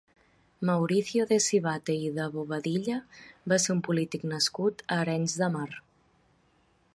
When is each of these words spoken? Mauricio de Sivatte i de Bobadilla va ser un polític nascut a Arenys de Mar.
Mauricio 0.67 1.25
de 1.31 1.37
Sivatte 1.47 1.97
i 2.05 2.09
de 2.15 2.25
Bobadilla 2.37 2.95
va 3.53 3.61
ser 3.67 3.75
un 3.75 3.85
polític 3.89 4.27
nascut 4.33 4.83
a 4.89 4.99
Arenys 5.05 5.37
de 5.43 5.53
Mar. 5.59 5.69